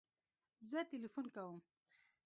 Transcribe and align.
زه 0.69 0.79
تلیفون 0.89 1.25
کوم 1.35 1.57